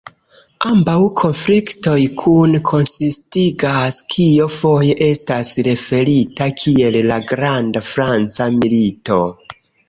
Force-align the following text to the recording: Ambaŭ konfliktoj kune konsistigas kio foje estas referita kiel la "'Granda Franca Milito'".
Ambaŭ 0.67 0.93
konfliktoj 1.17 1.97
kune 2.21 2.61
konsistigas 2.69 3.99
kio 4.13 4.47
foje 4.55 4.95
estas 5.09 5.53
referita 5.69 6.49
kiel 6.63 6.99
la 7.13 7.21
"'Granda 7.33 7.85
Franca 7.93 8.51
Milito'". 8.59 9.23